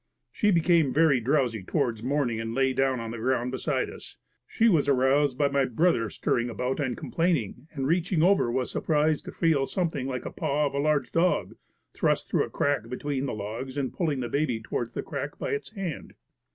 She 0.31 0.49
became 0.49 0.91
very 0.91 1.19
drowsy 1.19 1.61
towards 1.61 2.01
morning 2.01 2.41
and 2.41 2.55
lay 2.55 2.73
down 2.73 2.99
on 2.99 3.11
the 3.11 3.19
ground 3.19 3.51
beside 3.51 3.87
us. 3.87 4.17
She 4.47 4.67
was 4.67 4.89
aroused 4.89 5.37
by 5.37 5.47
my 5.49 5.65
brother 5.65 6.09
stirring 6.09 6.49
about 6.49 6.79
and 6.79 6.97
complaining 6.97 7.67
and 7.73 7.85
reaching 7.85 8.23
over 8.23 8.49
was 8.49 8.71
surprised 8.71 9.25
to 9.25 9.31
feel 9.31 9.67
something 9.67 10.07
like 10.07 10.25
a 10.25 10.31
paw 10.31 10.65
of 10.65 10.73
a 10.73 10.79
large 10.79 11.11
dog 11.11 11.55
thrust 11.93 12.31
through 12.31 12.45
a 12.45 12.49
crack 12.49 12.89
between 12.89 13.27
the 13.27 13.35
logs 13.35 13.77
and 13.77 13.93
pulling 13.93 14.21
the 14.21 14.27
baby 14.27 14.59
towards 14.59 14.93
the 14.93 15.03
crack 15.03 15.37
by 15.37 15.51
its 15.51 15.73
hand. 15.73 16.15